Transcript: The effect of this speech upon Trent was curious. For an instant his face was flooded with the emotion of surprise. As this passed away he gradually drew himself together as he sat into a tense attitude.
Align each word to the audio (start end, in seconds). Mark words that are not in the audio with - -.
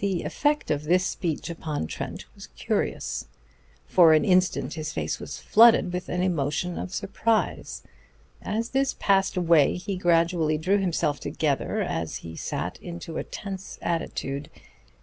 The 0.00 0.22
effect 0.22 0.70
of 0.70 0.84
this 0.84 1.06
speech 1.06 1.48
upon 1.48 1.86
Trent 1.86 2.26
was 2.34 2.48
curious. 2.48 3.26
For 3.86 4.12
an 4.12 4.22
instant 4.22 4.74
his 4.74 4.92
face 4.92 5.18
was 5.18 5.38
flooded 5.38 5.94
with 5.94 6.08
the 6.08 6.20
emotion 6.22 6.76
of 6.76 6.92
surprise. 6.92 7.82
As 8.42 8.68
this 8.72 8.96
passed 8.98 9.34
away 9.34 9.78
he 9.78 9.96
gradually 9.96 10.58
drew 10.58 10.76
himself 10.76 11.20
together 11.20 11.80
as 11.80 12.16
he 12.16 12.36
sat 12.36 12.78
into 12.82 13.16
a 13.16 13.24
tense 13.24 13.78
attitude. 13.80 14.50